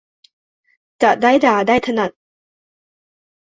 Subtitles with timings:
[1.03, 2.11] จะได้ด่าได้ถนัด